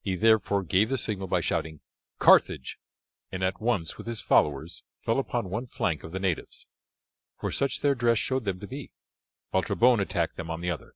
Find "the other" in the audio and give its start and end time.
10.62-10.94